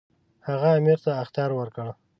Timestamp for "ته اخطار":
1.05-1.49